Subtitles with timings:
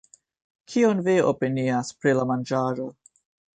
[0.73, 2.91] Kion vi opinias pri la manĝaĵo